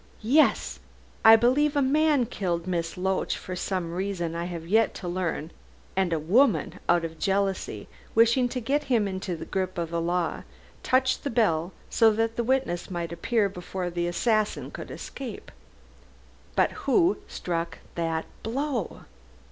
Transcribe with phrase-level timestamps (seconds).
[0.33, 0.79] Yes!
[1.23, 5.51] I believe a man killed Miss Loach, for some reason I have yet to learn,
[5.95, 10.01] and a woman, out of jealousy, wishing to get him into the grip of the
[10.01, 10.41] law,
[10.81, 15.51] touched the bell so that witnesses might appear before the assassin could escape.
[16.55, 19.01] But who struck the blow?"